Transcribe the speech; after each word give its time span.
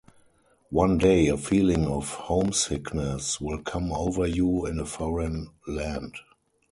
One 0.71 0.97
day 0.97 1.27
a 1.27 1.37
feeling 1.37 1.85
of 1.85 2.09
homesickness 2.09 3.39
will 3.39 3.59
come 3.61 3.93
over 3.93 4.25
you 4.25 4.65
in 4.65 4.79
a 4.79 4.85
foreign 4.87 5.51
land. 5.67 6.15